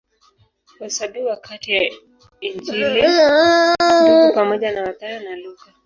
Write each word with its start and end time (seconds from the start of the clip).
Huhesabiwa 0.77 1.37
kati 1.37 1.71
ya 1.71 1.91
Injili 2.39 3.01
Ndugu 4.05 4.33
pamoja 4.33 4.71
na 4.71 4.85
Mathayo 4.85 5.19
na 5.19 5.35
Luka. 5.35 5.71